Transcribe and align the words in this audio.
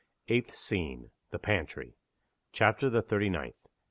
EIGHTH 0.29 0.51
SCENE 0.55 1.11
THE 1.29 1.37
PANTRY. 1.37 1.93
CHAPTER 2.53 2.89
THE 2.89 3.03
THIRTY 3.03 3.29
NINTH. 3.29 3.67